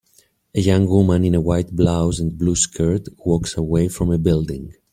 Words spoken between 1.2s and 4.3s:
in a white blouse and blue skirt walks away from a